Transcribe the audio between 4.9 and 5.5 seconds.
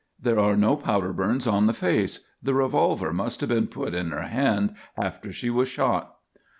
after